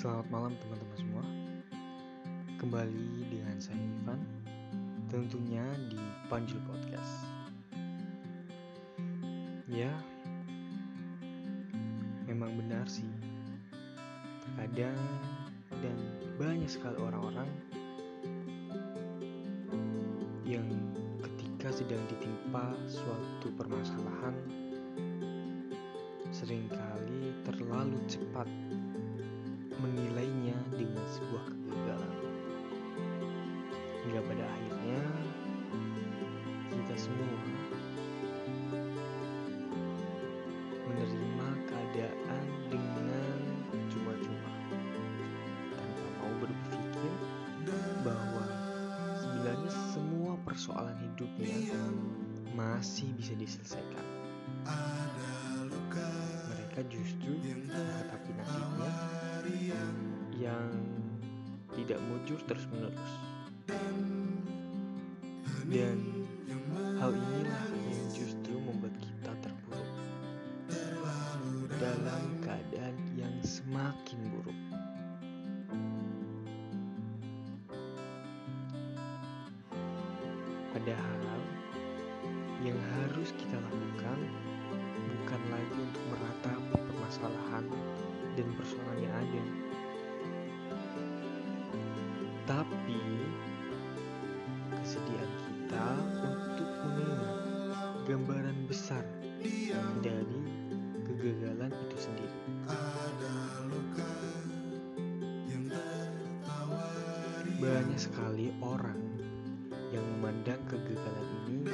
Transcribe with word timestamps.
Selamat 0.00 0.32
malam 0.32 0.56
teman-teman 0.64 0.96
semua. 0.96 1.24
Kembali 2.56 3.20
dengan 3.28 3.60
saya 3.60 3.76
Ivan. 3.76 4.16
Tentunya 5.12 5.60
di 5.92 6.00
Panjul 6.32 6.56
Podcast. 6.64 7.28
Ya 9.68 9.92
Memang 12.24 12.56
benar 12.56 12.88
sih. 12.88 13.04
Terkadang 14.40 14.96
Dan 15.68 15.96
banyak 16.40 16.72
sekali 16.72 16.96
orang-orang 16.96 17.52
Yang 20.48 20.80
ketika 21.28 21.76
sedang 21.76 22.00
ditimpa 22.08 22.72
suatu 22.88 23.52
permasalahan 23.52 24.32
Seringkali 26.32 27.44
terlalu 27.44 28.00
cepat 28.08 28.48
menilainya 29.80 30.56
dengan 30.76 31.04
sebuah 31.08 31.44
kegagalan. 31.48 32.14
Hingga 34.04 34.20
pada 34.24 34.44
akhirnya 34.44 35.02
kita 36.70 36.94
semua 36.96 37.40
menerima 40.90 41.48
keadaan 41.70 42.44
dengan 42.68 43.38
cuma-cuma 43.88 44.52
tanpa 45.72 46.06
mau 46.20 46.34
berpikir 46.44 47.12
bahwa 48.04 48.46
sebenarnya 49.16 49.72
semua 49.94 50.34
persoalan 50.44 50.96
hidupnya 51.00 51.56
masih 52.52 53.08
bisa 53.16 53.32
diselesaikan. 53.38 54.06
Mereka 56.80 56.96
justru 56.96 57.36
menghadapi 57.36 58.32
nasibnya 58.40 59.84
yang 60.40 60.72
tidak 61.76 62.00
mujur 62.08 62.40
terus-menerus. 62.48 63.12
Dan 65.68 66.24
hal 66.96 67.12
inilah 67.12 67.68
yang 67.84 68.08
justru 68.16 68.56
membuat 68.64 68.96
kita 68.96 69.28
terpuruk 69.44 69.92
dalam 71.76 72.40
keadaan 72.40 72.96
yang 73.12 73.36
semakin 73.44 74.20
buruk. 74.32 74.60
Padahal 80.72 81.40
yang 82.64 82.80
harus 82.96 83.36
kita 83.36 83.60
lakukan 83.68 84.16
bukan 85.20 85.42
lagi 85.52 85.76
untuk 85.76 86.04
meratapi 86.08 86.76
permasalahan 86.80 87.64
dan 88.40 88.48
persoalan 88.56 88.98
yang 89.04 89.12
ada, 89.12 89.42
tapi 92.48 93.04
kesediaan 94.80 95.32
kita 95.44 95.88
untuk 96.24 96.70
mengingat 96.88 97.30
gambaran 98.08 98.58
besar 98.64 99.04
dari 100.00 100.40
kegagalan 101.04 101.68
itu 101.68 101.96
sendiri. 102.00 102.38
Banyak 107.60 108.00
sekali 108.00 108.56
orang 108.64 108.96
yang 109.92 110.02
memandang 110.16 110.64
kegagalan 110.64 111.28
ini 111.44 111.68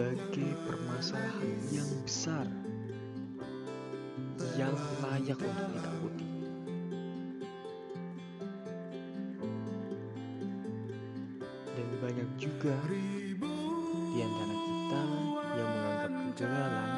sebagai 0.00 0.56
permasalahan 0.64 1.60
yang 1.76 1.90
besar 2.08 2.48
yang 4.56 4.72
layak 5.04 5.36
untuk 5.36 5.68
ditakuti. 5.76 6.32
Dan 11.76 11.88
banyak 12.00 12.30
juga 12.40 12.72
di 12.88 14.20
antara 14.24 14.56
kita 14.56 15.02
yang 15.52 15.68
menganggap 15.68 16.12
kegagalan 16.16 16.90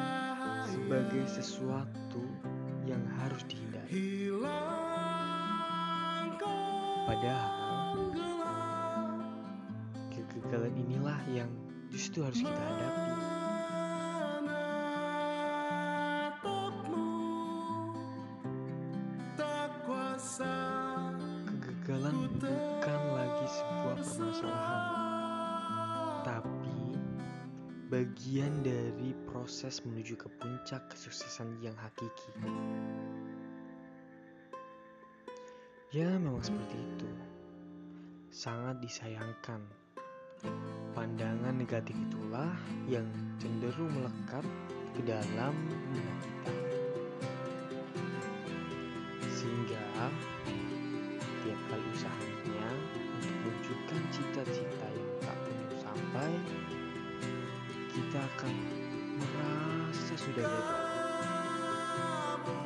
sebagai 0.71 1.23
sesuatu 1.27 2.23
yang 2.87 3.03
harus 3.19 3.43
dihindari. 3.51 4.31
Padahal 7.03 7.62
justru 12.13 12.29
harus 12.29 12.45
kita 12.45 12.61
hadapi. 12.61 13.09
Kegagalan 21.83 22.29
bukan 22.37 23.01
lagi 23.17 23.45
sebuah 23.49 23.97
permasalahan, 23.97 24.89
tapi 26.21 26.77
bagian 27.89 28.53
dari 28.61 29.17
proses 29.25 29.81
menuju 29.81 30.13
ke 30.13 30.29
puncak 30.37 30.85
kesuksesan 30.93 31.57
yang 31.65 31.73
hakiki. 31.81 32.29
Ya, 35.97 36.13
memang 36.13 36.45
seperti 36.45 36.77
itu. 36.77 37.09
Sangat 38.29 38.77
disayangkan. 38.85 39.65
Pandangan 40.93 41.57
negatif 41.57 41.97
itulah 41.97 42.53
yang 42.85 43.07
cenderung 43.41 43.89
melekat 43.91 44.45
ke 44.93 45.01
dalam 45.01 45.53
benak 45.89 46.19
kita. 46.21 46.53
Sehingga 49.25 49.83
tiap 51.43 51.59
kali 51.67 51.87
usahanya 51.91 52.69
untuk 52.95 53.03
mewujudkan 53.43 54.01
cita-cita 54.13 54.87
yang 54.93 55.11
tak 55.19 55.37
kunjung 55.43 55.75
sampai, 55.81 56.31
kita 57.91 58.19
akan 58.21 58.55
merasa 59.19 60.13
sudah 60.15 60.45
gagal, 60.45 60.81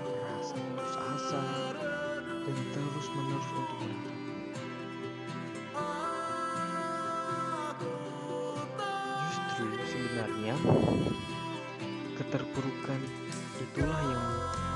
merasa 0.04 0.54
putus 0.54 0.96
asa, 1.00 1.44
dan 2.44 2.58
terus 2.76 3.08
menerus 3.16 3.50
untuk 3.56 3.78
menatap. 3.82 4.27
Sebenarnya 9.98 10.54
keterpurukan 12.22 13.02
itulah 13.58 13.98
yang 14.06 14.26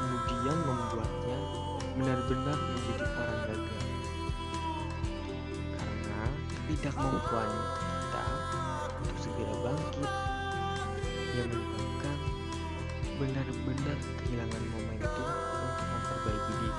kemudian 0.01 0.57
membuatnya 0.65 1.39
benar-benar 1.93 2.57
menjadi 2.57 3.05
orang 3.05 3.41
gagal. 3.45 3.85
Karena 5.77 6.21
ketidakmampuan 6.49 7.49
kita 7.53 8.25
untuk 8.97 9.17
segera 9.21 9.55
bangkit 9.61 10.11
yang 11.37 11.47
menyebabkan 11.53 12.17
benar-benar 13.21 13.97
kehilangan 14.25 14.63
momentum 14.73 15.29
untuk 15.29 15.85
memperbaiki 15.85 16.53
diri. 16.57 16.71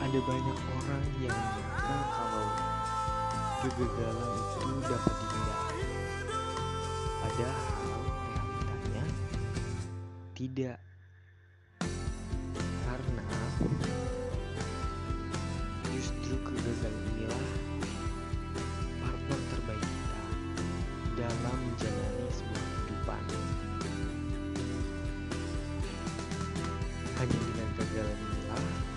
Ada 0.00 0.18
banyak 0.24 0.58
orang 0.72 1.04
yang 1.20 1.36
menyangka 1.36 1.96
kalau 2.16 2.79
kegagalan 3.60 4.32
itu 4.40 4.72
dapat 4.88 5.14
dihindari. 5.20 5.84
Padahal 7.20 8.00
realitanya 8.64 9.04
tidak. 10.32 10.78
Karena 12.88 13.26
justru 15.92 16.34
kegagalan 16.40 17.04
inilah 17.12 17.44
partner 19.04 19.40
terbaik 19.52 19.84
kita 19.84 20.20
dalam 21.20 21.56
menjalani 21.60 22.28
sebuah 22.32 22.64
kehidupan. 22.64 23.22
Hanya 27.20 27.38
dengan 27.44 27.68
kegagalan 27.76 28.18
inilah 28.24 28.89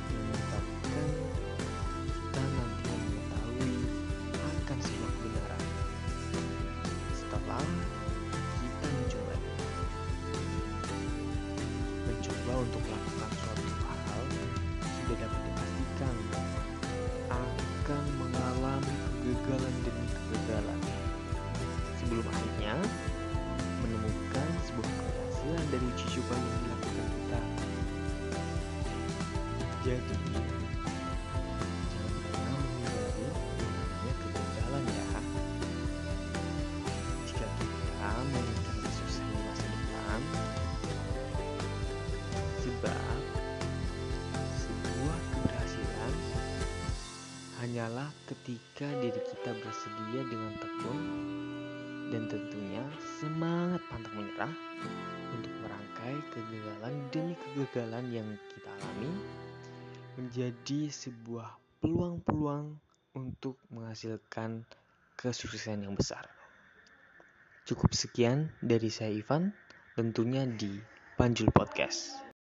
jangan 30.01 30.50
pernah 32.25 32.57
menghindari 32.57 33.30
namanya 33.62 34.13
kegagalan 34.18 34.84
ya 34.90 35.06
jika 37.30 37.45
kita 37.62 38.10
menginginkan 38.34 38.78
sukses 38.90 39.22
di 39.22 39.38
masa 39.45 39.66
depan 39.69 40.22
Sebab 42.63 43.19
sebuah 44.56 45.19
keberhasilan 45.19 46.13
hanyalah 47.60 48.10
ketika 48.25 48.88
diri 49.04 49.19
kita 49.19 49.51
bersedia 49.62 50.22
dengan 50.25 50.54
tekun 50.57 51.00
dan 52.10 52.24
tentunya 52.31 52.84
semangat 53.19 53.84
pantang 53.92 54.16
menyerah 54.16 54.54
untuk 55.38 55.54
merangkai 55.63 56.16
kegagalan 56.31 56.95
demi 57.12 57.36
kegagalan 57.36 58.06
yang 58.10 58.30
kita 58.54 58.69
alami 58.69 59.12
menjadi 60.18 60.89
sebuah 60.89 61.57
peluang-peluang 61.81 62.77
untuk 63.13 63.57
menghasilkan 63.69 64.65
kesuksesan 65.18 65.86
yang 65.86 65.94
besar. 65.94 66.25
Cukup 67.63 67.95
sekian 67.95 68.51
dari 68.60 68.92
saya 68.92 69.13
Ivan, 69.15 69.56
tentunya 69.95 70.44
di 70.44 70.81
Panjul 71.15 71.54
Podcast. 71.54 72.32